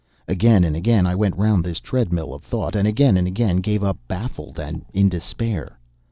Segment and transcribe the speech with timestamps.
[0.27, 3.83] Again and again I went round this treadmill of thought; and again and again gave
[3.83, 5.77] up baffled and in despair.